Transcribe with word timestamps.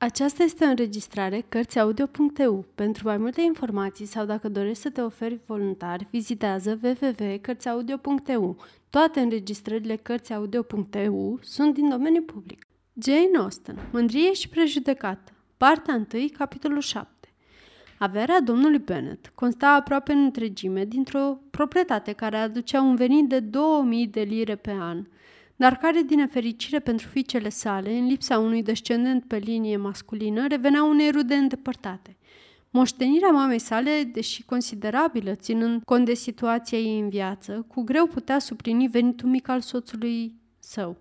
Aceasta 0.00 0.42
este 0.42 0.64
o 0.64 0.68
înregistrare 0.68 1.44
Cărțiaudio.eu. 1.48 2.64
Pentru 2.74 3.06
mai 3.06 3.16
multe 3.16 3.40
informații 3.40 4.06
sau 4.06 4.24
dacă 4.24 4.48
dorești 4.48 4.82
să 4.82 4.90
te 4.90 5.00
oferi 5.00 5.40
voluntar, 5.46 6.06
vizitează 6.10 6.78
www.cărțiaudio.eu. 6.82 8.56
Toate 8.90 9.20
înregistrările 9.20 9.96
Cărțiaudio.eu 9.96 11.38
sunt 11.42 11.74
din 11.74 11.88
domeniu 11.88 12.22
public. 12.22 12.66
Jane 13.02 13.38
Austen, 13.38 13.88
Mândrie 13.92 14.32
și 14.32 14.48
prejudecată 14.48 15.32
Partea 15.56 16.06
1, 16.14 16.26
capitolul 16.38 16.80
7 16.80 17.08
Averea 17.98 18.40
domnului 18.40 18.78
Bennet 18.78 19.32
consta 19.34 19.68
aproape 19.68 20.12
în 20.12 20.22
întregime 20.22 20.84
dintr-o 20.84 21.38
proprietate 21.50 22.12
care 22.12 22.36
aducea 22.36 22.80
un 22.80 22.96
venit 22.96 23.28
de 23.28 23.40
2000 23.40 24.06
de 24.06 24.20
lire 24.20 24.56
pe 24.56 24.70
an– 24.70 25.04
dar 25.58 25.76
care, 25.76 26.02
din 26.02 26.18
nefericire 26.18 26.78
pentru 26.78 27.06
fiicele 27.08 27.48
sale, 27.48 27.96
în 27.96 28.06
lipsa 28.06 28.38
unui 28.38 28.62
descendent 28.62 29.24
pe 29.24 29.36
linie 29.36 29.76
masculină, 29.76 30.46
revenea 30.46 30.82
unei 30.82 31.10
rude 31.10 31.34
îndepărtate. 31.34 32.16
Moștenirea 32.70 33.30
mamei 33.30 33.58
sale, 33.58 34.10
deși 34.12 34.44
considerabilă, 34.44 35.34
ținând 35.34 35.82
cont 35.84 36.04
de 36.04 36.14
situația 36.14 36.78
ei 36.78 36.98
în 36.98 37.08
viață, 37.08 37.64
cu 37.68 37.82
greu 37.82 38.06
putea 38.06 38.38
suplini 38.38 38.88
venitul 38.88 39.28
mic 39.28 39.48
al 39.48 39.60
soțului 39.60 40.34
său. 40.58 40.96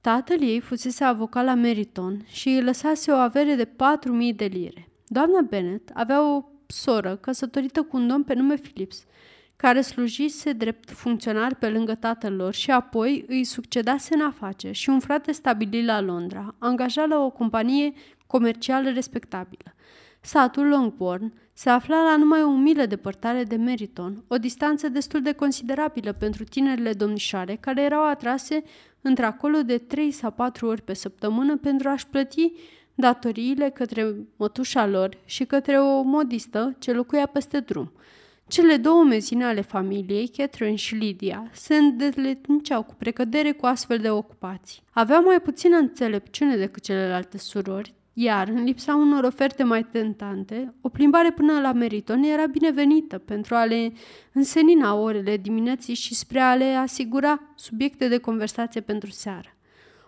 Tatăl 0.00 0.42
ei 0.42 0.60
fusese 0.60 1.04
avocat 1.04 1.44
la 1.44 1.54
Meriton 1.54 2.24
și 2.26 2.48
îi 2.48 2.62
lăsase 2.62 3.10
o 3.10 3.14
avere 3.14 3.54
de 3.54 3.66
4.000 3.66 4.36
de 4.36 4.44
lire. 4.44 4.88
Doamna 5.06 5.40
Bennet 5.40 5.90
avea 5.94 6.34
o 6.34 6.44
soră 6.66 7.16
căsătorită 7.16 7.82
cu 7.82 7.96
un 7.96 8.06
domn 8.06 8.22
pe 8.22 8.34
nume 8.34 8.54
Philips– 8.54 9.04
care 9.56 9.80
slujise 9.80 10.52
drept 10.52 10.90
funcționar 10.90 11.54
pe 11.54 11.68
lângă 11.68 11.94
tatăl 11.94 12.34
lor 12.34 12.54
și 12.54 12.70
apoi 12.70 13.24
îi 13.28 13.44
succedase 13.44 14.14
în 14.14 14.20
afaceri 14.20 14.74
și 14.74 14.88
un 14.88 15.00
frate 15.00 15.32
stabilit 15.32 15.84
la 15.84 16.00
Londra, 16.00 16.54
angajat 16.58 17.08
la 17.08 17.18
o 17.18 17.30
companie 17.30 17.92
comercială 18.26 18.90
respectabilă. 18.90 19.74
Satul 20.20 20.66
Longbourn 20.66 21.32
se 21.52 21.70
afla 21.70 22.02
la 22.02 22.16
numai 22.16 22.42
o 22.42 22.50
milă 22.50 22.86
depărtare 22.86 23.42
de 23.42 23.56
Meriton, 23.56 24.24
o 24.28 24.36
distanță 24.36 24.88
destul 24.88 25.22
de 25.22 25.32
considerabilă 25.32 26.12
pentru 26.12 26.44
tinerile 26.44 26.92
domnișoare 26.92 27.56
care 27.60 27.82
erau 27.82 28.08
atrase 28.08 28.62
într-acolo 29.00 29.62
de 29.62 29.78
trei 29.78 30.10
sau 30.10 30.30
patru 30.30 30.66
ori 30.66 30.82
pe 30.82 30.94
săptămână 30.94 31.56
pentru 31.56 31.88
a-și 31.88 32.06
plăti 32.06 32.52
datoriile 32.94 33.70
către 33.70 34.14
mătușa 34.36 34.86
lor 34.86 35.18
și 35.24 35.44
către 35.44 35.78
o 35.78 36.02
modistă 36.02 36.76
ce 36.78 36.92
locuia 36.92 37.26
peste 37.26 37.60
drum– 37.60 37.92
cele 38.48 38.76
două 38.76 39.04
mezine 39.04 39.44
ale 39.44 39.60
familiei, 39.60 40.28
Catherine 40.28 40.76
și 40.76 40.94
Lydia, 40.94 41.50
se 41.52 41.76
îndeletniceau 41.76 42.82
cu 42.82 42.94
precădere 42.94 43.52
cu 43.52 43.66
astfel 43.66 43.98
de 43.98 44.10
ocupații. 44.10 44.82
Aveau 44.92 45.22
mai 45.22 45.40
puțină 45.40 45.76
înțelepciune 45.76 46.56
decât 46.56 46.82
celelalte 46.82 47.38
surori, 47.38 47.94
iar, 48.12 48.48
în 48.48 48.64
lipsa 48.64 48.94
unor 48.94 49.24
oferte 49.24 49.62
mai 49.62 49.82
tentante, 49.84 50.74
o 50.80 50.88
plimbare 50.88 51.30
până 51.30 51.60
la 51.60 51.72
Meriton 51.72 52.22
era 52.22 52.46
binevenită 52.46 53.18
pentru 53.18 53.54
a 53.54 53.64
le 53.64 53.92
însenina 54.32 54.94
orele 54.94 55.36
dimineții 55.36 55.94
și 55.94 56.14
spre 56.14 56.40
a 56.40 56.54
le 56.54 56.74
asigura 56.74 57.40
subiecte 57.54 58.08
de 58.08 58.18
conversație 58.18 58.80
pentru 58.80 59.10
seară. 59.10 59.56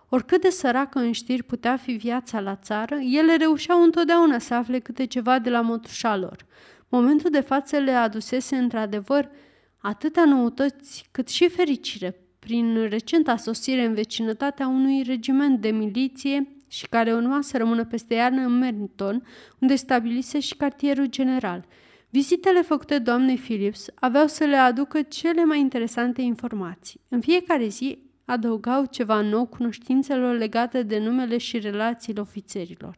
Oricât 0.09 0.41
de 0.41 0.49
săracă 0.49 0.99
în 0.99 1.11
știri 1.11 1.43
putea 1.43 1.77
fi 1.77 1.91
viața 1.91 2.39
la 2.39 2.55
țară, 2.55 2.95
ele 2.95 3.35
reușeau 3.35 3.83
întotdeauna 3.83 4.39
să 4.39 4.53
afle 4.53 4.79
câte 4.79 5.05
ceva 5.05 5.39
de 5.39 5.49
la 5.49 5.61
mătușa 5.61 6.15
lor, 6.15 6.45
Momentul 6.89 7.29
de 7.29 7.39
față 7.39 7.77
le 7.77 7.91
adusese 7.91 8.55
într-adevăr 8.55 9.29
atâtea 9.77 10.25
noutăți 10.25 11.07
cât 11.11 11.27
și 11.27 11.49
fericire 11.49 12.21
prin 12.39 12.87
recenta 12.89 13.35
sosire 13.35 13.85
în 13.85 13.93
vecinătatea 13.93 14.67
unui 14.67 15.03
regiment 15.03 15.61
de 15.61 15.69
miliție 15.69 16.47
și 16.67 16.87
care 16.87 17.13
urma 17.13 17.41
să 17.41 17.57
rămână 17.57 17.85
peste 17.85 18.13
iarnă 18.13 18.41
în 18.41 18.57
Merniton, 18.57 19.23
unde 19.59 19.75
stabilise 19.75 20.39
și 20.39 20.55
cartierul 20.55 21.05
general. 21.05 21.65
Vizitele 22.09 22.61
făcute 22.61 22.99
doamnei 22.99 23.37
Phillips 23.37 23.85
aveau 23.95 24.27
să 24.27 24.43
le 24.43 24.55
aducă 24.55 25.01
cele 25.01 25.43
mai 25.43 25.59
interesante 25.59 26.21
informații. 26.21 27.01
În 27.09 27.21
fiecare 27.21 27.67
zi 27.67 27.99
adăugau 28.25 28.85
ceva 28.85 29.21
nou 29.21 29.45
cunoștințelor 29.45 30.37
legate 30.37 30.83
de 30.83 30.99
numele 30.99 31.37
și 31.37 31.59
relațiile 31.59 32.21
ofițerilor. 32.21 32.95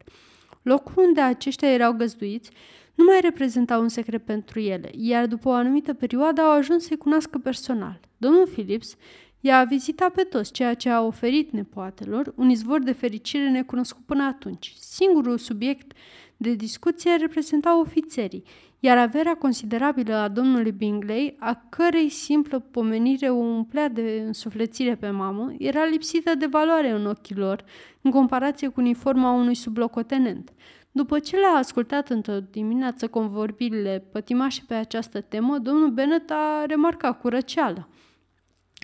Locul 0.61 1.03
unde 1.03 1.21
aceștia 1.21 1.71
erau 1.71 1.93
găzduiți 1.93 2.51
nu 2.95 3.03
mai 3.03 3.19
reprezenta 3.21 3.77
un 3.77 3.87
secret 3.87 4.25
pentru 4.25 4.59
ele, 4.59 4.89
iar 4.97 5.27
după 5.27 5.49
o 5.49 5.51
anumită 5.51 5.93
perioadă 5.93 6.41
au 6.41 6.51
ajuns 6.51 6.85
să-i 6.85 6.97
cunoască 6.97 7.37
personal. 7.37 7.99
Domnul 8.17 8.47
Phillips 8.47 8.95
i-a 9.39 9.63
vizitat 9.63 10.13
pe 10.13 10.21
toți, 10.21 10.51
ceea 10.51 10.73
ce 10.73 10.89
a 10.89 11.01
oferit 11.01 11.51
nepoatelor 11.51 12.33
un 12.35 12.49
izvor 12.49 12.83
de 12.83 12.91
fericire 12.91 13.49
necunoscut 13.49 14.05
până 14.05 14.23
atunci. 14.23 14.73
Singurul 14.79 15.37
subiect 15.37 15.91
de 16.37 16.53
discuție 16.53 17.15
reprezentau 17.15 17.79
ofițerii, 17.79 18.43
iar 18.79 18.97
averea 18.97 19.35
considerabilă 19.35 20.13
a 20.15 20.27
domnului 20.27 20.71
Bingley, 20.71 21.35
a 21.39 21.65
cărei 21.69 22.09
simplă 22.09 22.59
pomenire 22.59 23.29
o 23.29 23.35
umplea 23.35 23.89
de 23.89 24.23
însuflețire 24.25 24.95
pe 24.95 25.09
mamă, 25.09 25.53
era 25.57 25.85
lipsită 25.85 26.35
de 26.35 26.45
valoare 26.45 26.89
în 26.91 27.05
ochii 27.05 27.35
lor, 27.35 27.63
în 28.01 28.11
comparație 28.11 28.67
cu 28.67 28.79
uniforma 28.79 29.31
unui 29.31 29.55
sublocotenent. 29.55 30.51
După 30.91 31.19
ce 31.19 31.35
le-a 31.35 31.57
ascultat 31.57 32.09
într-o 32.09 32.39
dimineață 32.51 33.07
convorbirile 33.07 34.03
pătimașe 34.11 34.63
pe 34.67 34.73
această 34.73 35.21
temă, 35.21 35.57
domnul 35.57 35.89
Bennet 35.89 36.31
a 36.31 36.65
remarcat 36.67 37.19
cu 37.19 37.27
răceală. 37.27 37.87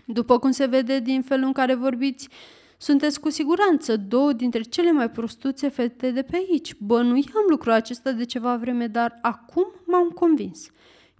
După 0.06 0.40
cum 0.40 0.52
se 0.52 0.66
vede 0.66 1.00
din 1.00 1.22
felul 1.22 1.46
în 1.46 1.52
care 1.52 1.74
vorbiți, 1.76 2.30
sunteți 2.78 3.20
cu 3.20 3.30
siguranță 3.30 3.98
două 3.98 4.34
dintre 4.34 4.62
cele 4.62 4.92
mai 4.92 5.12
prostuțe 5.12 5.70
fete 5.70 6.12
de 6.12 6.22
pe 6.22 6.36
aici. 6.50 6.76
Bănuiam 6.76 7.46
lucrul 7.50 7.72
acesta 7.72 8.12
de 8.12 8.26
ceva 8.26 8.58
vreme, 8.58 8.88
dar 8.88 9.20
acum 9.22 9.66
m-am 9.86 10.10
convins. 10.10 10.72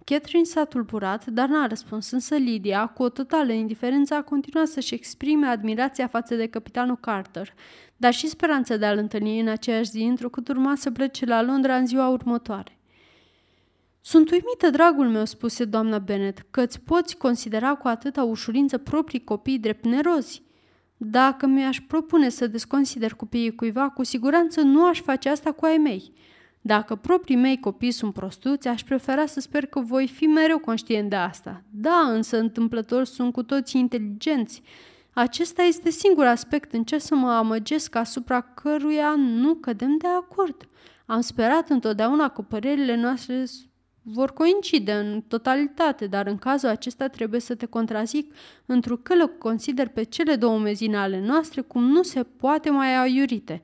Catherine 0.04 0.44
s-a 0.44 0.64
tulburat, 0.64 1.26
dar 1.26 1.48
n-a 1.48 1.66
răspuns, 1.66 2.10
însă 2.10 2.34
Lydia, 2.34 2.86
cu 2.86 3.02
o 3.02 3.08
totală 3.08 3.52
indiferență, 3.52 4.14
a 4.14 4.22
continuat 4.22 4.66
să-și 4.66 4.94
exprime 4.94 5.46
admirația 5.46 6.06
față 6.06 6.34
de 6.34 6.46
capitanul 6.46 6.96
Carter, 6.96 7.54
dar 8.00 8.12
și 8.12 8.28
speranța 8.28 8.76
de 8.76 8.86
a-l 8.86 8.98
întâlni 8.98 9.40
în 9.40 9.48
aceeași 9.48 9.90
zi, 9.90 10.02
întrucât 10.02 10.48
urma 10.48 10.74
să 10.74 10.90
plece 10.90 11.24
la 11.24 11.42
Londra 11.42 11.76
în 11.76 11.86
ziua 11.86 12.08
următoare. 12.08 12.78
Sunt 14.00 14.30
uimită, 14.30 14.70
dragul 14.70 15.08
meu, 15.08 15.24
spuse 15.24 15.64
doamna 15.64 15.98
Bennet, 15.98 16.46
că 16.50 16.60
îți 16.60 16.80
poți 16.80 17.16
considera 17.16 17.74
cu 17.74 17.88
atâta 17.88 18.22
ușurință 18.22 18.78
proprii 18.78 19.24
copii 19.24 19.58
drept 19.58 19.84
nerozi. 19.84 20.42
Dacă 20.96 21.46
mi-aș 21.46 21.80
propune 21.80 22.28
să 22.28 22.46
desconsider 22.46 23.14
copiii 23.14 23.54
cuiva, 23.54 23.88
cu 23.88 24.04
siguranță 24.04 24.60
nu 24.60 24.86
aș 24.86 25.00
face 25.00 25.28
asta 25.28 25.52
cu 25.52 25.64
ai 25.64 25.76
mei. 25.76 26.12
Dacă 26.60 26.94
proprii 26.94 27.36
mei 27.36 27.60
copii 27.60 27.90
sunt 27.90 28.12
prostuți, 28.12 28.68
aș 28.68 28.82
prefera 28.82 29.26
să 29.26 29.40
sper 29.40 29.66
că 29.66 29.80
voi 29.80 30.08
fi 30.08 30.26
mereu 30.26 30.58
conștient 30.58 31.10
de 31.10 31.16
asta. 31.16 31.62
Da, 31.70 32.10
însă 32.12 32.38
întâmplător 32.38 33.04
sunt 33.04 33.32
cu 33.32 33.42
toții 33.42 33.80
inteligenți. 33.80 34.62
Acesta 35.18 35.62
este 35.62 35.90
singur 35.90 36.24
aspect 36.24 36.72
în 36.72 36.84
ce 36.84 36.98
să 36.98 37.14
mă 37.14 37.30
amăgesc 37.30 37.94
asupra 37.94 38.40
căruia 38.40 39.14
nu 39.16 39.54
cădem 39.54 39.96
de 39.96 40.06
acord. 40.06 40.68
Am 41.06 41.20
sperat 41.20 41.68
întotdeauna 41.68 42.28
că 42.28 42.42
părerile 42.42 42.96
noastre 42.96 43.44
vor 44.02 44.32
coincide 44.32 44.92
în 44.92 45.20
totalitate, 45.28 46.06
dar 46.06 46.26
în 46.26 46.36
cazul 46.36 46.68
acesta 46.68 47.08
trebuie 47.08 47.40
să 47.40 47.54
te 47.54 47.66
contrazic, 47.66 48.34
întrucât 48.66 49.16
le 49.16 49.26
consider 49.38 49.88
pe 49.88 50.02
cele 50.02 50.36
două 50.36 50.58
mezine 50.58 50.96
ale 50.96 51.20
noastre 51.20 51.60
cum 51.60 51.84
nu 51.84 52.02
se 52.02 52.22
poate 52.22 52.70
mai 52.70 52.96
aiurite. 52.96 53.62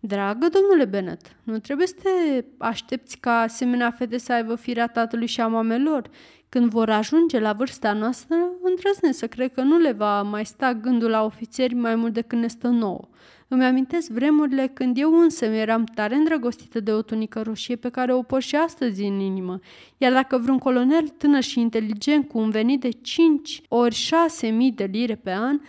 Dragă 0.00 0.48
domnule 0.48 0.84
Bennet, 0.84 1.36
nu 1.42 1.58
trebuie 1.58 1.86
să 1.86 1.94
te 2.02 2.44
aștepți 2.58 3.18
ca 3.18 3.40
asemenea 3.40 3.90
fete 3.90 4.18
să 4.18 4.32
aibă 4.32 4.54
firea 4.54 4.86
tatălui 4.86 5.26
și 5.26 5.40
a 5.40 5.46
mamelor. 5.46 6.10
Când 6.48 6.70
vor 6.70 6.90
ajunge 6.90 7.38
la 7.38 7.52
vârsta 7.52 7.92
noastră, 7.92 8.36
îndrăznesc 8.74 9.18
să 9.18 9.26
cred 9.26 9.52
că 9.52 9.60
nu 9.60 9.78
le 9.78 9.92
va 9.92 10.22
mai 10.22 10.44
sta 10.44 10.74
gândul 10.74 11.10
la 11.10 11.24
ofițeri 11.24 11.74
mai 11.74 11.94
mult 11.94 12.12
decât 12.12 12.38
ne 12.38 12.46
stă 12.46 12.68
nouă. 12.68 13.08
Îmi 13.48 13.64
amintesc 13.64 14.10
vremurile 14.10 14.66
când 14.66 14.98
eu 14.98 15.18
însă 15.18 15.44
eram 15.44 15.84
tare 15.84 16.14
îndrăgostită 16.14 16.80
de 16.80 16.92
o 16.92 17.02
tunică 17.02 17.42
roșie 17.42 17.76
pe 17.76 17.88
care 17.88 18.12
o 18.12 18.22
port 18.22 18.44
și 18.44 18.56
astăzi 18.56 19.02
în 19.02 19.20
inimă. 19.20 19.58
Iar 19.96 20.12
dacă 20.12 20.38
vreun 20.38 20.58
colonel 20.58 21.08
tânăr 21.08 21.42
și 21.42 21.60
inteligent 21.60 22.28
cu 22.28 22.38
un 22.38 22.50
venit 22.50 22.80
de 22.80 22.90
5 22.90 23.62
ori 23.68 23.94
6 23.94 24.46
mii 24.46 24.72
de 24.72 24.84
lire 24.84 25.14
pe 25.14 25.30
an 25.30 25.60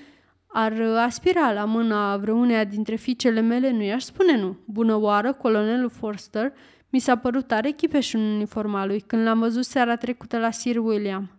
ar 0.48 0.82
aspira 0.82 1.52
la 1.52 1.66
mâna 1.66 2.18
vreuneia 2.18 2.64
dintre 2.64 2.96
fiicele 2.96 3.42
mele, 3.42 3.72
nu 3.72 3.84
i-aș 3.84 4.04
spune 4.04 4.38
nu. 4.38 4.58
Bună 4.66 4.96
oară, 4.96 5.34
colonelul 5.34 5.90
Forster 5.90 6.54
mi 6.90 7.00
s-a 7.00 7.16
părut 7.16 7.48
tare 7.48 7.72
chipeș 7.72 8.14
în 8.14 8.22
uniforma 8.22 8.86
lui 8.86 9.00
când 9.00 9.24
l-am 9.24 9.40
văzut 9.40 9.66
seara 9.66 9.96
trecută 9.96 10.38
la 10.38 10.52
Sir 10.52 10.78
William. 10.78 11.30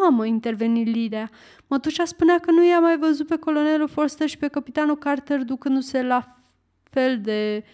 Mamă, 0.00 0.26
interveni 0.26 0.84
Lidia. 0.84 1.30
Mătușa 1.66 2.04
spunea 2.04 2.38
că 2.38 2.50
nu 2.50 2.66
i-a 2.66 2.80
mai 2.80 2.98
văzut 2.98 3.26
pe 3.26 3.36
colonelul 3.36 3.88
Forster 3.88 4.28
și 4.28 4.38
pe 4.38 4.48
capitanul 4.48 4.96
Carter 4.96 5.42
ducându-se 5.42 6.02
la 6.02 6.36
fel 6.82 7.20
de 7.20 7.64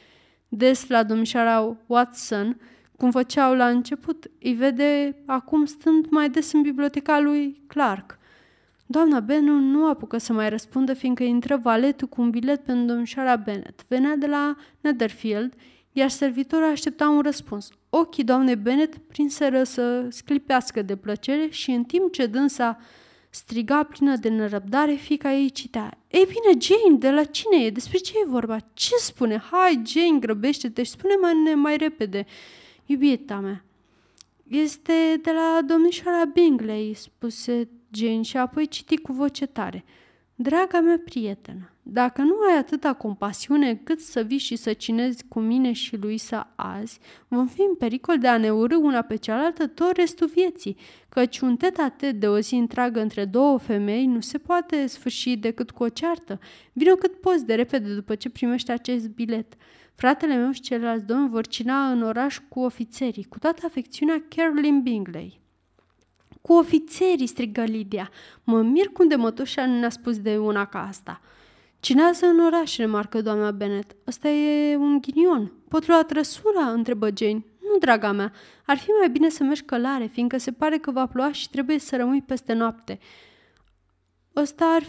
des 0.49 0.89
la 0.89 1.03
domnișoara 1.03 1.77
Watson, 1.87 2.61
cum 2.97 3.11
făceau 3.11 3.55
la 3.55 3.69
început. 3.69 4.31
Îi 4.43 4.53
vede 4.53 5.17
acum 5.27 5.65
stând 5.65 6.07
mai 6.11 6.31
des 6.31 6.53
în 6.53 6.63
biblioteca 6.63 7.21
lui 7.21 7.63
Clark. 7.67 8.19
Doamna 8.87 9.21
Bennon 9.21 9.71
nu 9.71 9.89
apucă 9.89 10.19
să 10.19 10.33
mai 10.33 10.49
răspundă, 10.49 10.95
fiindcă 10.95 11.23
intră 11.23 11.57
valetul 11.57 12.09
cu 12.09 12.21
un 12.21 12.31
bilet 12.31 12.65
pentru 12.65 12.85
domnișoara 12.87 13.37
Bennet. 13.37 13.85
Venea 13.89 14.17
de 14.17 14.27
la 14.27 14.57
Netherfield, 14.81 15.55
iar 15.93 16.09
servitorul 16.09 16.71
aștepta 16.71 17.09
un 17.09 17.21
răspuns. 17.21 17.69
Ochii 17.91 18.25
doamnei 18.25 18.57
Bennet 18.57 18.97
prinseră 18.97 19.63
să 19.63 20.07
sclipească 20.11 20.83
de 20.83 20.97
plăcere 20.97 21.49
și 21.51 21.71
în 21.71 21.85
timp 21.85 22.13
ce 22.13 22.27
dânsa 22.27 22.79
striga 23.31 23.83
plină 23.83 24.17
de 24.17 24.29
nerăbdare, 24.29 24.95
fica 24.95 25.33
ei 25.35 25.51
citea. 25.51 25.99
Ei 26.09 26.25
bine, 26.27 26.61
Jane, 26.61 26.99
de 26.99 27.11
la 27.11 27.25
cine 27.25 27.65
e? 27.65 27.71
Despre 27.71 27.99
ce 27.99 28.13
e 28.25 28.29
vorba? 28.29 28.57
Ce 28.73 28.95
spune? 28.97 29.43
Hai, 29.51 29.83
Jane, 29.87 30.19
grăbește-te 30.19 30.83
și 30.83 30.91
spune 30.91 31.15
mai, 31.21 31.55
mai 31.55 31.77
repede. 31.77 32.27
Iubita 32.87 33.37
mea, 33.37 33.65
este 34.49 35.21
de 35.23 35.31
la 35.31 35.61
domnișoara 35.67 36.25
Bingley, 36.25 36.95
spuse 36.95 37.69
Jane 37.91 38.23
și 38.23 38.37
apoi 38.37 38.67
citi 38.67 38.97
cu 38.97 39.13
voce 39.13 39.47
tare. 39.47 39.85
Draga 40.43 40.81
mea 40.81 41.01
prietenă, 41.05 41.71
dacă 41.83 42.23
nu 42.23 42.35
ai 42.51 42.59
atâta 42.59 42.93
compasiune 42.93 43.75
cât 43.75 44.01
să 44.01 44.21
vii 44.21 44.39
și 44.39 44.57
să 44.57 44.73
cinezi 44.73 45.25
cu 45.29 45.41
mine 45.41 45.73
și 45.73 45.97
Luisa 45.97 46.53
azi, 46.57 46.99
vom 47.29 47.47
fi 47.47 47.61
în 47.61 47.75
pericol 47.75 48.19
de 48.19 48.29
a 48.29 48.37
ne 48.37 48.51
urâ 48.51 48.77
una 48.77 49.03
pe 49.03 49.17
cealaltă 49.17 49.67
tot 49.67 49.97
restul 49.97 50.27
vieții, 50.27 50.77
căci 51.09 51.41
un 51.41 51.57
tet 51.57 52.03
de 52.13 52.29
o 52.29 52.39
zi 52.39 52.55
întreagă 52.55 53.01
între 53.01 53.25
două 53.25 53.59
femei 53.59 54.07
nu 54.07 54.21
se 54.21 54.39
poate 54.39 54.87
sfârși 54.87 55.37
decât 55.37 55.71
cu 55.71 55.83
o 55.83 55.89
ceartă. 55.89 56.39
Vino 56.73 56.95
cât 56.95 57.21
poți 57.21 57.47
de 57.47 57.55
repede 57.55 57.95
după 57.95 58.15
ce 58.15 58.31
primești 58.31 58.71
acest 58.71 59.09
bilet. 59.09 59.55
Fratele 59.95 60.37
meu 60.37 60.51
și 60.51 60.61
ceilalți 60.61 61.07
domni 61.07 61.29
vor 61.29 61.47
cina 61.47 61.91
în 61.91 62.03
oraș 62.03 62.39
cu 62.49 62.61
ofițerii, 62.61 63.27
cu 63.29 63.39
toată 63.39 63.67
afecțiunea 63.67 64.25
Caroline 64.29 64.79
Bingley. 64.79 65.41
Cu 66.41 66.53
ofițerii, 66.53 67.27
strigă 67.27 67.63
Lidia. 67.63 68.11
Mă 68.45 68.63
mir 68.63 68.87
cum 68.87 69.09
de 69.09 69.15
mătușa 69.15 69.67
nu 69.67 69.79
ne-a 69.79 69.89
spus 69.91 70.21
de 70.21 70.39
una 70.39 70.67
ca 70.67 70.87
asta. 70.87 71.21
Cinează 71.81 72.27
în 72.27 72.41
oraș, 72.41 72.77
remarcă 72.77 73.23
doamna 73.23 73.51
Bennet. 73.51 73.97
Ăsta 74.07 74.29
e 74.29 74.77
un 74.77 74.99
ghinion. 75.01 75.53
Pot 75.69 75.87
lua 75.87 76.03
trăsura? 76.03 76.71
întrebă 76.71 77.09
Jane. 77.17 77.45
Nu, 77.73 77.79
draga 77.79 78.13
mea, 78.13 78.33
ar 78.67 78.77
fi 78.77 78.91
mai 78.91 79.11
bine 79.11 79.29
să 79.29 79.43
mergi 79.43 79.63
călare, 79.63 80.07
fiindcă 80.07 80.39
se 80.39 80.53
pare 80.53 80.79
că 80.79 80.91
va 80.91 81.07
ploua 81.07 81.33
și 81.33 81.51
trebuie 81.51 81.79
să 81.79 81.97
rămâi 81.97 82.23
peste 82.23 82.53
noapte. 82.53 82.99
Ăsta 84.37 84.65
ar 84.65 84.83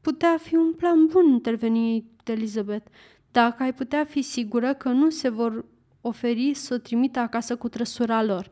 putea 0.00 0.36
fi 0.42 0.54
un 0.54 0.72
plan 0.72 1.06
bun, 1.06 1.28
interveni 1.28 2.04
Elizabeth, 2.24 2.86
dacă 3.30 3.62
ai 3.62 3.74
putea 3.74 4.04
fi 4.04 4.22
sigură 4.22 4.74
că 4.74 4.88
nu 4.88 5.10
se 5.10 5.28
vor 5.28 5.64
oferi 6.00 6.54
să 6.54 6.74
o 6.74 6.78
trimită 6.78 7.18
acasă 7.18 7.56
cu 7.56 7.68
trăsura 7.68 8.22
lor. 8.22 8.50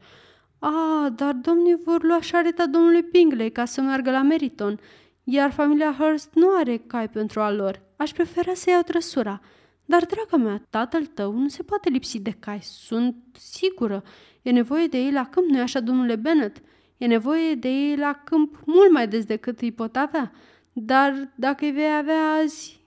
A, 0.59 1.09
dar 1.15 1.33
domnii 1.33 1.77
vor 1.85 2.03
lua 2.03 2.21
șareta 2.21 2.67
domnului 2.67 3.03
Pingley 3.03 3.51
ca 3.51 3.65
să 3.65 3.81
meargă 3.81 4.11
la 4.11 4.23
Meriton, 4.23 4.81
iar 5.25 5.51
familia 5.51 5.95
Hurst 5.99 6.31
nu 6.35 6.57
are 6.57 6.77
cai 6.77 7.09
pentru 7.09 7.41
a 7.41 7.51
lor. 7.51 7.83
Aș 7.97 8.11
prefera 8.11 8.55
să 8.55 8.71
iau 8.71 8.83
trăsura. 8.83 9.41
Dar, 9.85 10.05
draga 10.05 10.45
mea, 10.45 10.63
tatăl 10.71 11.07
tău 11.07 11.33
nu 11.33 11.49
se 11.49 11.63
poate 11.63 11.89
lipsi 11.89 12.21
de 12.21 12.31
cai, 12.31 12.59
sunt 12.63 13.17
sigură. 13.33 14.03
E 14.43 14.51
nevoie 14.51 14.87
de 14.87 14.99
ei 14.99 15.13
la 15.13 15.25
câmp, 15.25 15.49
nu-i 15.49 15.61
așa, 15.61 15.81
domnule 15.81 16.17
Bennet? 16.17 16.63
E 16.97 17.07
nevoie 17.07 17.55
de 17.55 17.69
ei 17.69 17.97
la 17.97 18.23
câmp 18.25 18.61
mult 18.65 18.91
mai 18.91 19.09
des 19.09 19.25
decât 19.25 19.61
îi 19.61 19.73
pot 19.73 19.97
avea. 19.97 20.33
Dar 20.73 21.33
dacă 21.35 21.65
îi 21.65 21.71
vei 21.71 21.97
avea 21.97 22.33
azi, 22.33 22.81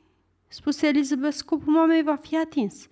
spuse 0.48 0.88
Elizabeth, 0.88 1.34
scopul 1.34 1.74
mamei 1.74 2.04
va 2.04 2.16
fi 2.16 2.38
atins. 2.38 2.88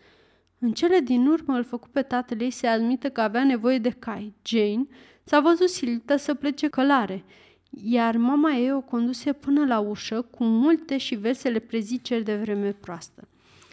În 0.59 0.71
cele 0.71 0.99
din 0.99 1.27
urmă 1.27 1.53
îl 1.53 1.63
făcu 1.63 1.87
pe 1.91 2.01
tatăl 2.01 2.41
ei 2.41 2.51
să 2.51 2.67
admită 2.67 3.09
că 3.09 3.21
avea 3.21 3.43
nevoie 3.43 3.77
de 3.77 3.89
cai. 3.89 4.33
Jane 4.45 4.87
s-a 5.23 5.39
văzut 5.39 5.69
silită 5.69 6.15
să 6.15 6.33
plece 6.33 6.67
călare, 6.67 7.23
iar 7.69 8.17
mama 8.17 8.51
ei 8.51 8.73
o 8.73 8.81
conduse 8.81 9.33
până 9.33 9.65
la 9.65 9.79
ușă 9.79 10.21
cu 10.21 10.43
multe 10.43 10.97
și 10.97 11.15
vesele 11.15 11.59
preziceri 11.59 12.23
de 12.23 12.35
vreme 12.35 12.71
proastă. 12.71 13.27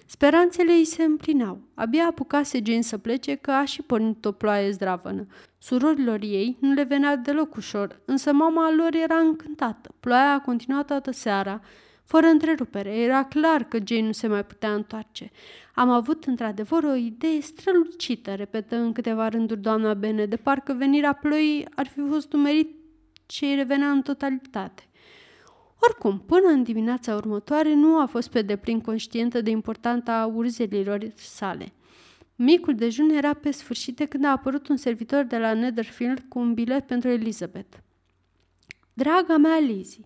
Speranțele 0.09 0.73
ei 0.73 0.85
se 0.85 1.03
împlineau. 1.03 1.61
Abia 1.75 2.07
apucase 2.07 2.61
Jane 2.65 2.81
să 2.81 2.99
plece 2.99 3.35
că 3.35 3.51
a 3.51 3.65
și 3.65 3.83
pornit 3.83 4.25
o 4.25 4.33
ploaie 4.33 4.71
zdravănă. 4.71 5.27
Surorilor 5.59 6.19
ei 6.23 6.57
nu 6.61 6.73
le 6.73 6.83
venea 6.83 7.17
deloc 7.17 7.55
ușor, 7.55 8.01
însă 8.05 8.33
mama 8.33 8.75
lor 8.75 8.95
era 8.95 9.17
încântată. 9.17 9.95
Ploaia 10.01 10.33
a 10.33 10.41
continuat 10.41 10.87
toată 10.87 11.11
seara, 11.11 11.61
fără 12.07 12.27
întrerupere. 12.27 12.97
Era 12.97 13.25
clar 13.25 13.65
că 13.65 13.79
Jane 13.85 14.07
nu 14.07 14.13
se 14.13 14.27
mai 14.27 14.45
putea 14.45 14.75
întoarce. 14.75 15.31
Am 15.75 15.91
avut 15.91 16.25
într-adevăr 16.25 16.85
o 16.85 16.95
idee 16.95 17.41
strălucită, 17.41 18.35
repetă 18.35 18.77
în 18.77 18.93
câteva 18.93 19.29
rânduri 19.29 19.61
doamna 19.61 19.95
Bene, 19.95 20.27
de 20.27 20.37
parcă 20.37 20.73
venirea 20.73 21.13
ploii 21.13 21.67
ar 21.75 21.87
fi 21.87 22.01
fost 22.09 22.33
un 22.33 22.41
merit 22.41 22.71
ce 23.27 23.47
îi 23.47 23.55
revenea 23.55 23.91
în 23.91 24.03
totalitate. 24.03 24.83
Oricum, 25.79 26.19
până 26.19 26.49
în 26.49 26.63
dimineața 26.63 27.15
următoare 27.15 27.75
nu 27.75 28.01
a 28.01 28.07
fost 28.07 28.31
pe 28.31 28.43
deplin 28.43 28.81
conștientă 28.81 29.41
de 29.41 29.51
importanța 29.51 30.33
urzelilor 30.35 31.13
sale. 31.15 31.73
Micul 32.37 32.75
dejun 32.75 33.11
era 33.11 33.35
pe 33.35 33.51
sfârșit 33.51 34.07
când 34.09 34.25
a 34.25 34.31
apărut 34.31 34.69
un 34.69 34.77
servitor 34.77 35.25
de 35.25 35.39
la 35.39 35.55
Netherfield 35.55 36.25
cu 36.29 36.39
un 36.39 36.55
bilet 36.55 36.87
pentru 36.87 37.09
Elizabeth. 37.09 37.77
Draga 38.93 39.37
mea 39.37 39.59
Lizzie, 39.59 40.05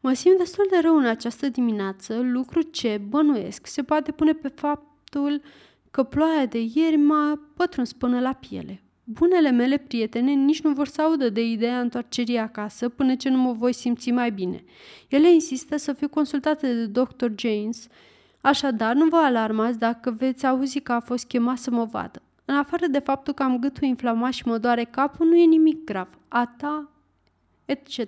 mă 0.00 0.12
simt 0.12 0.38
destul 0.38 0.66
de 0.70 0.78
rău 0.82 0.96
în 0.96 1.06
această 1.06 1.48
dimineață, 1.48 2.18
lucru 2.18 2.60
ce, 2.60 3.00
bănuiesc, 3.08 3.66
se 3.66 3.82
poate 3.82 4.12
pune 4.12 4.32
pe 4.32 4.48
faptul 4.48 5.42
că 5.90 6.02
ploaia 6.02 6.46
de 6.46 6.58
ieri 6.74 6.96
m-a 6.96 7.40
pătruns 7.56 7.92
până 7.92 8.20
la 8.20 8.32
piele. 8.32 8.82
Bunele 9.04 9.50
mele 9.50 9.76
prietene 9.76 10.32
nici 10.32 10.62
nu 10.62 10.72
vor 10.72 10.86
să 10.86 11.02
audă 11.02 11.28
de 11.28 11.44
ideea 11.44 11.80
întoarcerii 11.80 12.38
acasă 12.38 12.88
până 12.88 13.14
ce 13.14 13.28
nu 13.28 13.38
mă 13.38 13.52
voi 13.52 13.72
simți 13.72 14.10
mai 14.10 14.30
bine. 14.30 14.64
Ele 15.08 15.32
insistă 15.32 15.76
să 15.76 15.92
fiu 15.92 16.08
consultate 16.08 16.74
de 16.74 16.86
Dr. 16.86 17.26
James, 17.36 17.86
așadar 18.40 18.94
nu 18.94 19.08
vă 19.08 19.16
alarmați 19.16 19.78
dacă 19.78 20.10
veți 20.10 20.46
auzi 20.46 20.80
că 20.80 20.92
a 20.92 21.00
fost 21.00 21.26
chemat 21.26 21.58
să 21.58 21.70
mă 21.70 21.84
vadă. 21.84 22.22
În 22.44 22.56
afară 22.56 22.86
de 22.86 22.98
faptul 22.98 23.34
că 23.34 23.42
am 23.42 23.58
gâtul 23.58 23.82
inflamat 23.82 24.32
și 24.32 24.46
mă 24.46 24.58
doare 24.58 24.84
capul, 24.84 25.26
nu 25.26 25.36
e 25.36 25.44
nimic 25.44 25.84
grav. 25.84 26.08
A 26.28 26.54
ta, 26.56 26.90
etc. 27.64 27.98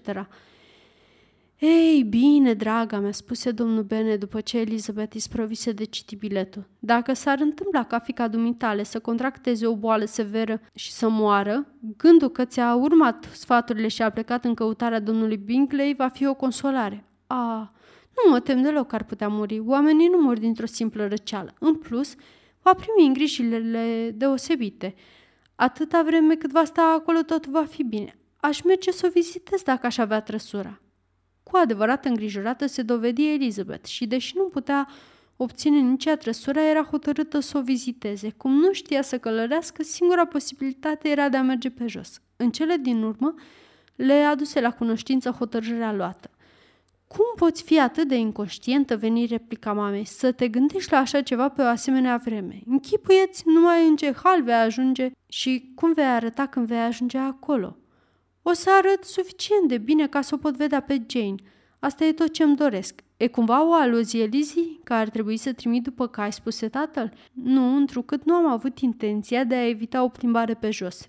Ei, 1.64 2.02
bine, 2.02 2.54
draga 2.54 2.98
mea, 2.98 3.12
spuse 3.12 3.50
domnul 3.50 3.82
Bene 3.82 4.16
după 4.16 4.40
ce 4.40 4.58
Elizabeth 4.58 5.16
sprovise 5.18 5.72
de 5.72 5.84
citi 5.84 6.16
biletul. 6.16 6.68
Dacă 6.78 7.12
s-ar 7.12 7.38
întâmpla 7.40 7.84
ca 7.84 7.98
fica 7.98 8.28
dumitale 8.28 8.82
să 8.82 9.00
contracteze 9.00 9.66
o 9.66 9.76
boală 9.76 10.04
severă 10.04 10.60
și 10.74 10.92
să 10.92 11.08
moară, 11.08 11.66
gândul 11.96 12.28
că 12.28 12.44
ți-a 12.44 12.74
urmat 12.74 13.28
sfaturile 13.32 13.88
și 13.88 14.02
a 14.02 14.10
plecat 14.10 14.44
în 14.44 14.54
căutarea 14.54 15.00
domnului 15.00 15.36
Bingley 15.36 15.94
va 15.94 16.08
fi 16.08 16.26
o 16.26 16.34
consolare. 16.34 17.04
A, 17.26 17.72
nu 18.24 18.30
mă 18.30 18.40
tem 18.40 18.62
deloc 18.62 18.86
că 18.86 18.94
ar 18.94 19.04
putea 19.04 19.28
muri. 19.28 19.58
Oamenii 19.58 20.08
nu 20.08 20.18
mor 20.18 20.38
dintr-o 20.38 20.66
simplă 20.66 21.06
răceală. 21.06 21.54
În 21.58 21.74
plus, 21.74 22.14
va 22.62 22.74
primi 22.74 23.06
îngrijile 23.06 24.10
deosebite. 24.14 24.94
Atâta 25.54 26.02
vreme 26.02 26.34
cât 26.34 26.50
va 26.50 26.64
sta 26.64 26.96
acolo, 26.98 27.20
tot 27.20 27.46
va 27.46 27.64
fi 27.64 27.82
bine. 27.82 28.18
Aș 28.36 28.62
merge 28.62 28.90
să 28.90 29.06
o 29.06 29.10
vizitez 29.12 29.62
dacă 29.62 29.86
aș 29.86 29.98
avea 29.98 30.20
trăsura. 30.20 30.81
Cu 31.42 31.56
adevărat 31.56 32.04
îngrijorată 32.04 32.66
se 32.66 32.82
dovedi 32.82 33.32
Elizabeth 33.32 33.86
și, 33.86 34.06
deși 34.06 34.36
nu 34.36 34.44
putea 34.44 34.88
obține 35.36 35.78
nici 35.78 36.08
trăsura, 36.18 36.68
era 36.68 36.82
hotărâtă 36.82 37.40
să 37.40 37.58
o 37.58 37.62
viziteze. 37.62 38.30
Cum 38.30 38.52
nu 38.52 38.72
știa 38.72 39.02
să 39.02 39.18
călărească, 39.18 39.82
singura 39.82 40.26
posibilitate 40.26 41.08
era 41.08 41.28
de 41.28 41.36
a 41.36 41.42
merge 41.42 41.70
pe 41.70 41.86
jos. 41.86 42.20
În 42.36 42.50
cele 42.50 42.76
din 42.76 43.02
urmă, 43.02 43.34
le 43.96 44.12
aduse 44.12 44.60
la 44.60 44.70
cunoștință 44.70 45.30
hotărârea 45.30 45.92
luată. 45.92 46.30
Cum 47.06 47.24
poți 47.36 47.62
fi 47.62 47.80
atât 47.80 48.08
de 48.08 48.16
inconștientă, 48.16 48.96
veni 48.96 49.26
replica 49.26 49.72
mamei, 49.72 50.04
să 50.04 50.32
te 50.32 50.48
gândești 50.48 50.92
la 50.92 50.98
așa 50.98 51.20
ceva 51.20 51.48
pe 51.48 51.62
o 51.62 51.66
asemenea 51.66 52.16
vreme? 52.16 52.62
Închipuieți 52.66 53.42
numai 53.46 53.88
în 53.88 53.96
ce 53.96 54.14
hal 54.22 54.42
vei 54.42 54.54
ajunge 54.54 55.10
și 55.28 55.72
cum 55.74 55.92
vei 55.92 56.04
arăta 56.04 56.46
când 56.46 56.66
vei 56.66 56.78
ajunge 56.78 57.18
acolo. 57.18 57.76
O 58.42 58.52
să 58.52 58.70
arăt 58.78 59.04
suficient 59.04 59.68
de 59.68 59.78
bine 59.78 60.06
ca 60.06 60.20
să 60.20 60.34
o 60.34 60.38
pot 60.38 60.56
vedea 60.56 60.80
pe 60.80 61.02
Jane. 61.08 61.34
Asta 61.78 62.04
e 62.04 62.12
tot 62.12 62.32
ce 62.32 62.42
îmi 62.42 62.56
doresc. 62.56 63.00
E 63.16 63.26
cumva 63.26 63.66
o 63.68 63.72
aluzie, 63.72 64.24
Lizzie, 64.24 64.78
că 64.84 64.94
ar 64.94 65.08
trebui 65.08 65.36
să 65.36 65.52
trimit 65.52 65.82
după 65.82 66.06
cai, 66.06 66.32
spuse 66.32 66.68
tatăl? 66.68 67.12
Nu, 67.32 67.76
întrucât 67.76 68.24
nu 68.24 68.34
am 68.34 68.46
avut 68.46 68.78
intenția 68.78 69.44
de 69.44 69.54
a 69.54 69.68
evita 69.68 70.02
o 70.02 70.08
plimbare 70.08 70.54
pe 70.54 70.70
jos. 70.70 71.06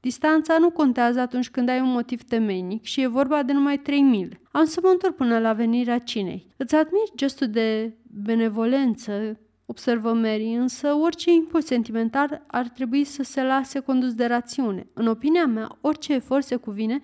Distanța 0.00 0.58
nu 0.58 0.70
contează 0.70 1.20
atunci 1.20 1.50
când 1.50 1.68
ai 1.68 1.80
un 1.80 1.90
motiv 1.90 2.22
temeinic 2.22 2.84
și 2.84 3.00
e 3.00 3.06
vorba 3.06 3.42
de 3.42 3.52
numai 3.52 3.78
trei 3.78 4.02
mile. 4.02 4.40
Am 4.50 4.64
să 4.64 4.80
mă 4.82 4.88
întorc 4.88 5.14
până 5.14 5.38
la 5.38 5.52
venirea 5.52 5.98
cinei. 5.98 6.54
Îți 6.56 6.74
admir 6.74 7.02
gestul 7.14 7.48
de 7.48 7.96
benevolență 8.02 9.40
observă 9.70 10.12
Mary, 10.12 10.52
însă 10.52 10.92
orice 10.92 11.30
impuls 11.30 11.64
sentimental 11.64 12.44
ar 12.46 12.68
trebui 12.68 13.04
să 13.04 13.22
se 13.22 13.42
lase 13.42 13.78
condus 13.78 14.14
de 14.14 14.26
rațiune. 14.26 14.86
În 14.92 15.06
opinia 15.06 15.46
mea, 15.46 15.78
orice 15.80 16.12
efort 16.12 16.44
se 16.44 16.56
cuvine 16.56 17.00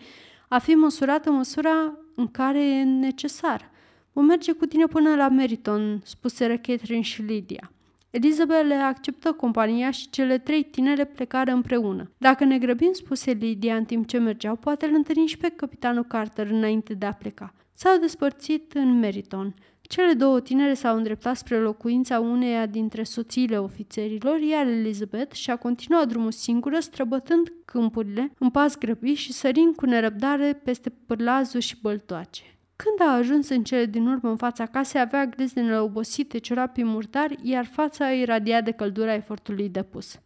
a 0.49 0.59
fi 0.59 0.75
măsurată 0.75 1.31
măsura 1.31 1.99
în 2.15 2.29
care 2.29 2.69
e 2.69 2.83
necesar. 2.83 3.71
Vom 4.13 4.25
merge 4.25 4.53
cu 4.53 4.67
tine 4.67 4.87
până 4.87 5.15
la 5.15 5.29
Meriton, 5.29 6.01
spuseră 6.05 6.57
Catherine 6.57 7.01
și 7.01 7.23
Lydia. 7.23 7.71
Elizabeth 8.11 8.67
le 8.67 8.75
acceptă 8.75 9.33
compania 9.33 9.91
și 9.91 10.11
cele 10.11 10.39
trei 10.39 10.63
tinere 10.63 11.05
plecară 11.05 11.53
împreună. 11.53 12.11
Dacă 12.19 12.45
ne 12.45 12.59
grăbim, 12.59 12.93
spuse 12.93 13.31
Lydia 13.31 13.77
în 13.77 13.85
timp 13.85 14.07
ce 14.07 14.19
mergeau, 14.19 14.57
poate 14.57 14.87
îl 14.87 14.95
întâlnim 14.95 15.27
și 15.27 15.37
pe 15.37 15.49
capitanul 15.49 16.05
Carter 16.05 16.51
înainte 16.51 16.95
de 16.95 17.07
a 17.07 17.13
pleca. 17.13 17.55
s-au 17.73 17.99
despărțit 17.99 18.73
în 18.73 18.99
Meriton. 18.99 19.55
Cele 19.89 20.13
două 20.13 20.41
tinere 20.41 20.75
s-au 20.75 20.97
îndreptat 20.97 21.37
spre 21.37 21.59
locuința 21.59 22.21
uneia 22.21 22.67
dintre 22.67 23.03
soțiile 23.03 23.59
ofițerilor, 23.59 24.41
iar 24.41 24.67
Elizabeth 24.67 25.35
și-a 25.35 25.57
continuat 25.57 26.09
drumul 26.09 26.31
singură, 26.31 26.81
străbătând 26.81 27.53
câmpurile 27.65 28.33
în 28.39 28.51
pas 28.51 28.79
grăbit 28.79 29.17
și 29.17 29.33
sărind 29.33 29.77
cu 29.77 29.87
nerăbdare 29.87 30.61
peste 30.65 30.91
pârlazuri 30.91 31.65
și 31.65 31.77
băltoace. 31.83 32.43
Când 32.77 33.09
a 33.09 33.15
ajuns 33.15 33.49
în 33.49 33.65
cele 33.65 33.87
din 33.87 34.07
urmă 34.07 34.31
în 34.31 34.37
fața 34.37 34.67
casei, 34.67 35.01
avea 35.01 35.27
gleznele 35.27 35.79
obosite, 35.79 36.39
ciorapii 36.39 36.85
murdari, 36.85 37.39
iar 37.43 37.65
fața 37.65 38.13
iradia 38.13 38.61
de 38.61 38.71
căldura 38.71 39.15
efortului 39.15 39.69
depus. 39.69 40.19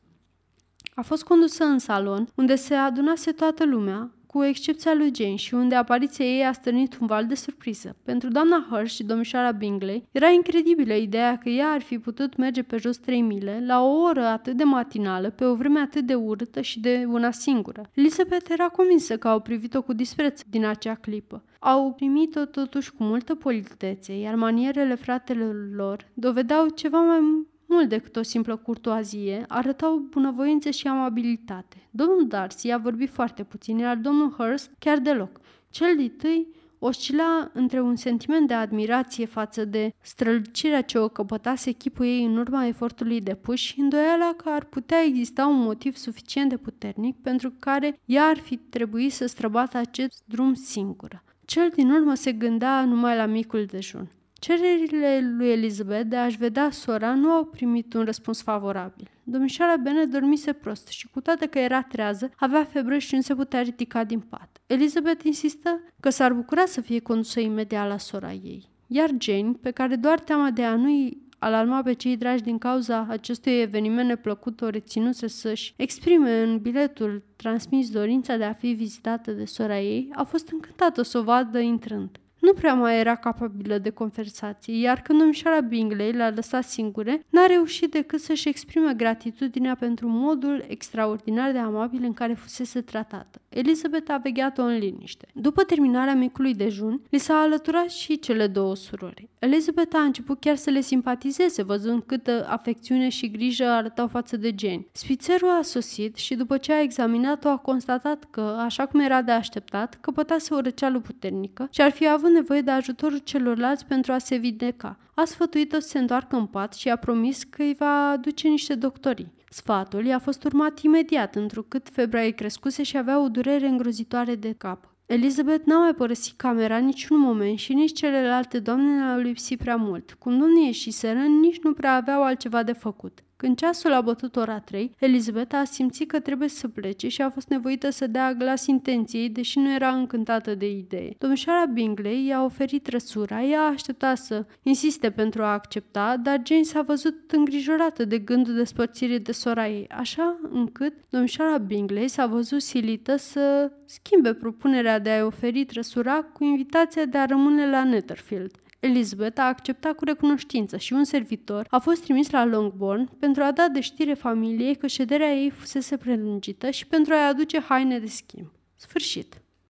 A 0.94 1.02
fost 1.02 1.24
condusă 1.24 1.64
în 1.64 1.78
salon, 1.78 2.28
unde 2.34 2.54
se 2.54 2.74
adunase 2.74 3.32
toată 3.32 3.64
lumea, 3.64 4.10
cu 4.32 4.44
excepția 4.44 4.94
lui 4.94 5.10
Jane 5.14 5.34
și 5.34 5.54
unde 5.54 5.74
apariția 5.74 6.24
ei 6.24 6.44
a 6.44 6.52
stârnit 6.52 6.98
un 7.00 7.06
val 7.06 7.26
de 7.26 7.34
surpriză. 7.34 7.96
Pentru 8.04 8.28
doamna 8.28 8.66
Hirsch 8.70 8.94
și 8.94 9.02
domnișoara 9.02 9.50
Bingley 9.50 10.04
era 10.12 10.28
incredibilă 10.28 10.94
ideea 10.94 11.38
că 11.38 11.48
ea 11.48 11.68
ar 11.68 11.80
fi 11.80 11.98
putut 11.98 12.36
merge 12.36 12.62
pe 12.62 12.76
jos 12.76 12.96
trei 12.96 13.20
mile 13.20 13.62
la 13.66 13.82
o 13.82 14.00
oră 14.00 14.24
atât 14.24 14.56
de 14.56 14.64
matinală, 14.64 15.30
pe 15.30 15.44
o 15.44 15.54
vreme 15.54 15.80
atât 15.80 16.06
de 16.06 16.14
urâtă 16.14 16.60
și 16.60 16.80
de 16.80 17.04
una 17.08 17.30
singură. 17.30 17.90
Elizabeth 17.94 18.50
era 18.50 18.68
convinsă 18.68 19.16
că 19.16 19.28
au 19.28 19.40
privit-o 19.40 19.82
cu 19.82 19.92
dispreț 19.92 20.40
din 20.50 20.64
acea 20.64 20.94
clipă. 20.94 21.42
Au 21.58 21.92
primit-o 21.92 22.44
totuși 22.44 22.92
cu 22.92 23.02
multă 23.02 23.34
politețe, 23.34 24.18
iar 24.18 24.34
manierele 24.34 24.94
fratelor 24.94 25.54
lor 25.74 26.08
dovedeau 26.14 26.68
ceva 26.68 26.98
mai 26.98 27.46
mult 27.68 27.88
decât 27.88 28.16
o 28.16 28.22
simplă 28.22 28.56
curtoazie, 28.56 29.44
arătau 29.48 29.98
bunăvoință 29.98 30.70
și 30.70 30.86
amabilitate. 30.86 31.88
Domnul 31.90 32.26
Darcy 32.26 32.70
a 32.70 32.78
vorbit 32.78 33.10
foarte 33.10 33.44
puțin, 33.44 33.78
iar 33.78 33.96
domnul 33.96 34.32
Hurst 34.32 34.70
chiar 34.78 34.98
deloc. 34.98 35.40
Cel 35.70 35.96
din 35.96 36.12
tâi 36.16 36.46
oscila 36.78 37.50
între 37.52 37.80
un 37.80 37.96
sentiment 37.96 38.48
de 38.48 38.54
admirație 38.54 39.26
față 39.26 39.64
de 39.64 39.94
strălucirea 40.00 40.82
ce 40.82 40.98
o 40.98 41.08
căpătase 41.08 41.70
chipul 41.70 42.04
ei 42.04 42.24
în 42.24 42.36
urma 42.36 42.66
efortului 42.66 43.20
depus 43.20 43.58
și 43.58 43.80
îndoiala 43.80 44.34
că 44.36 44.48
ar 44.48 44.64
putea 44.64 45.02
exista 45.06 45.46
un 45.46 45.58
motiv 45.58 45.96
suficient 45.96 46.48
de 46.48 46.56
puternic 46.56 47.16
pentru 47.22 47.52
care 47.58 48.00
ea 48.04 48.24
ar 48.24 48.38
fi 48.38 48.56
trebuit 48.56 49.12
să 49.12 49.26
străbată 49.26 49.76
acest 49.76 50.22
drum 50.24 50.54
singură. 50.54 51.22
Cel 51.44 51.70
din 51.74 51.90
urmă 51.90 52.14
se 52.14 52.32
gândea 52.32 52.84
numai 52.84 53.16
la 53.16 53.26
micul 53.26 53.64
dejun. 53.64 54.17
Cererile 54.38 55.34
lui 55.36 55.50
Elizabeth 55.50 56.08
de 56.08 56.16
a-și 56.16 56.36
vedea 56.36 56.70
sora 56.70 57.14
nu 57.14 57.28
au 57.28 57.44
primit 57.44 57.94
un 57.94 58.04
răspuns 58.04 58.42
favorabil. 58.42 59.10
Domnișoara 59.22 59.76
Bene 59.76 60.04
dormise 60.04 60.52
prost 60.52 60.88
și 60.88 61.08
cu 61.08 61.20
toate 61.20 61.46
că 61.46 61.58
era 61.58 61.82
trează, 61.82 62.30
avea 62.36 62.64
febră 62.64 62.98
și 62.98 63.14
nu 63.14 63.20
se 63.20 63.34
putea 63.34 63.62
ridica 63.62 64.04
din 64.04 64.20
pat. 64.20 64.60
Elizabeth 64.66 65.24
insistă 65.24 65.80
că 66.00 66.10
s-ar 66.10 66.32
bucura 66.32 66.64
să 66.64 66.80
fie 66.80 66.98
condusă 66.98 67.40
imediat 67.40 67.88
la 67.88 67.98
sora 67.98 68.32
ei. 68.32 68.68
Iar 68.86 69.10
Jane, 69.18 69.52
pe 69.62 69.70
care 69.70 69.96
doar 69.96 70.18
teama 70.18 70.50
de 70.50 70.64
a 70.64 70.76
nu-i 70.76 71.26
alarma 71.38 71.82
pe 71.82 71.92
cei 71.92 72.16
dragi 72.16 72.42
din 72.42 72.58
cauza 72.58 73.06
acestui 73.08 73.60
eveniment 73.60 74.08
neplăcut 74.08 74.60
o 74.60 74.68
reținuse 74.68 75.26
să-și 75.26 75.74
exprime 75.76 76.42
în 76.42 76.58
biletul 76.58 77.22
transmis 77.36 77.90
dorința 77.90 78.36
de 78.36 78.44
a 78.44 78.52
fi 78.52 78.72
vizitată 78.72 79.30
de 79.30 79.44
sora 79.44 79.80
ei, 79.80 80.10
a 80.12 80.22
fost 80.22 80.48
încântată 80.48 81.02
să 81.02 81.18
o 81.18 81.22
vadă 81.22 81.58
intrând 81.58 82.18
nu 82.48 82.54
prea 82.54 82.74
mai 82.74 82.98
era 82.98 83.14
capabilă 83.14 83.78
de 83.78 83.90
conversație, 83.90 84.80
iar 84.80 85.00
când 85.00 85.18
domnișoara 85.18 85.60
Bingley 85.60 86.12
l-a 86.12 86.30
lăsat 86.30 86.64
singure, 86.64 87.24
n-a 87.28 87.46
reușit 87.46 87.90
decât 87.90 88.20
să-și 88.20 88.48
exprime 88.48 88.94
gratitudinea 88.94 89.74
pentru 89.74 90.08
modul 90.08 90.64
extraordinar 90.68 91.52
de 91.52 91.58
amabil 91.58 92.00
în 92.02 92.12
care 92.12 92.34
fusese 92.34 92.80
tratată. 92.80 93.40
Elizabeth 93.58 94.10
a 94.10 94.16
vegheat-o 94.16 94.62
în 94.62 94.78
liniște. 94.78 95.28
După 95.34 95.62
terminarea 95.62 96.14
micului 96.14 96.54
dejun, 96.54 97.00
li 97.10 97.18
s-a 97.18 97.34
alăturat 97.34 97.90
și 97.90 98.18
cele 98.18 98.46
două 98.46 98.76
surori. 98.76 99.28
Elizabeth 99.38 99.96
a 99.96 100.00
început 100.02 100.40
chiar 100.40 100.56
să 100.56 100.70
le 100.70 100.80
simpatizeze, 100.80 101.62
văzând 101.62 102.02
câtă 102.06 102.46
afecțiune 102.48 103.08
și 103.08 103.30
grijă 103.30 103.64
arătau 103.64 104.06
față 104.06 104.36
de 104.36 104.54
Jane. 104.58 104.86
Spițerul 104.92 105.48
a 105.48 105.62
sosit 105.62 106.16
și 106.16 106.34
după 106.34 106.56
ce 106.56 106.72
a 106.72 106.80
examinat-o 106.80 107.48
a 107.48 107.56
constatat 107.56 108.24
că, 108.30 108.40
așa 108.40 108.86
cum 108.86 109.00
era 109.00 109.22
de 109.22 109.32
așteptat, 109.32 109.98
căpătase 110.00 110.54
o 110.54 110.60
răceală 110.60 111.00
puternică 111.00 111.68
și 111.70 111.80
ar 111.80 111.90
fi 111.90 112.08
avut 112.08 112.30
nevoie 112.30 112.60
de 112.60 112.70
ajutorul 112.70 113.18
celorlalți 113.18 113.86
pentru 113.86 114.12
a 114.12 114.18
se 114.18 114.36
vindeca. 114.36 114.98
A 115.14 115.24
sfătuit-o 115.24 115.80
să 115.80 115.88
se 115.88 115.98
întoarcă 115.98 116.36
în 116.36 116.46
pat 116.46 116.74
și 116.74 116.88
a 116.88 116.96
promis 116.96 117.44
că 117.44 117.62
îi 117.62 117.76
va 117.78 118.10
aduce 118.10 118.48
niște 118.48 118.74
doctorii. 118.74 119.36
Sfatul 119.50 120.04
i-a 120.04 120.18
fost 120.18 120.44
urmat 120.44 120.80
imediat, 120.80 121.34
întrucât 121.34 121.88
febra 121.92 122.24
ei 122.24 122.34
crescuse 122.34 122.82
și 122.82 122.96
avea 122.96 123.20
o 123.20 123.28
durere 123.28 123.66
îngrozitoare 123.66 124.34
de 124.34 124.54
cap. 124.58 124.92
Elizabeth 125.06 125.64
n-a 125.64 125.78
mai 125.78 125.94
părăsit 125.94 126.36
camera 126.36 126.78
niciun 126.78 127.18
moment 127.18 127.58
și 127.58 127.74
nici 127.74 127.98
celelalte 127.98 128.58
doamne 128.58 128.98
n-au 128.98 129.18
lipsit 129.18 129.58
prea 129.58 129.76
mult. 129.76 130.16
Cum 130.18 130.32
nu 130.32 130.64
ieșiseră, 130.64 131.18
nici 131.18 131.60
nu 131.62 131.72
prea 131.72 131.94
aveau 131.94 132.22
altceva 132.22 132.62
de 132.62 132.72
făcut. 132.72 133.22
Când 133.38 133.56
ceasul 133.56 133.92
a 133.92 134.00
bătut 134.00 134.36
ora 134.36 134.58
3, 134.58 134.94
Elizabeth 134.98 135.54
a 135.54 135.64
simțit 135.64 136.10
că 136.10 136.20
trebuie 136.20 136.48
să 136.48 136.68
plece 136.68 137.08
și 137.08 137.22
a 137.22 137.30
fost 137.30 137.48
nevoită 137.48 137.90
să 137.90 138.06
dea 138.06 138.32
glas 138.32 138.66
intenției, 138.66 139.28
deși 139.28 139.58
nu 139.58 139.74
era 139.74 139.88
încântată 139.88 140.54
de 140.54 140.70
idee. 140.70 141.14
Domnișoara 141.18 141.64
Bingley 141.64 142.26
i-a 142.26 142.44
oferit 142.44 142.88
răsura, 142.88 143.42
ea 143.42 143.60
a 143.60 143.70
așteptat 143.72 144.18
să 144.18 144.46
insiste 144.62 145.10
pentru 145.10 145.42
a 145.42 145.52
accepta, 145.52 146.16
dar 146.22 146.40
Jane 146.46 146.62
s-a 146.62 146.82
văzut 146.82 147.30
îngrijorată 147.30 148.04
de 148.04 148.18
gândul 148.18 148.54
despărțirii 148.54 149.20
de 149.20 149.32
sora 149.32 149.68
ei, 149.68 149.86
așa 149.88 150.40
încât 150.50 150.94
domnișoara 151.10 151.58
Bingley 151.58 152.08
s-a 152.08 152.26
văzut 152.26 152.62
silită 152.62 153.16
să 153.16 153.72
schimbe 153.84 154.34
propunerea 154.34 154.98
de 154.98 155.10
a-i 155.10 155.22
oferi 155.22 155.64
trăsura 155.64 156.22
cu 156.22 156.44
invitația 156.44 157.04
de 157.04 157.18
a 157.18 157.24
rămâne 157.24 157.70
la 157.70 157.84
Netherfield. 157.84 158.50
Elizabeth 158.80 159.38
a 159.40 159.46
acceptat 159.46 159.94
cu 159.94 160.04
recunoștință 160.04 160.76
și 160.76 160.92
un 160.92 161.04
servitor 161.04 161.66
a 161.70 161.78
fost 161.78 162.02
trimis 162.02 162.30
la 162.30 162.44
Longbourn 162.44 163.10
pentru 163.18 163.42
a 163.42 163.52
da 163.52 163.68
de 163.68 163.80
știre 163.80 164.14
familiei 164.14 164.74
că 164.74 164.86
șederea 164.86 165.32
ei 165.32 165.50
fusese 165.50 165.96
prelungită 165.96 166.70
și 166.70 166.86
pentru 166.86 167.12
a-i 167.12 167.28
aduce 167.28 167.60
haine 167.60 167.98
de 167.98 168.06
schimb. 168.06 168.52
Sfârșit. 168.76 169.42